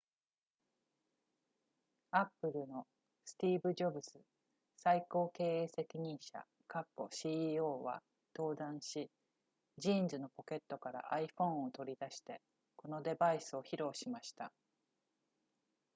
[2.11, 2.87] apple の
[3.23, 4.19] スティーブジョブズ
[4.77, 6.43] 最高経営責任者
[7.11, 8.01] ceo は
[8.35, 9.11] 登壇し
[9.77, 12.41] ジーンズのポケットから iphone を取り出して
[12.77, 14.51] このデバイスを披露しました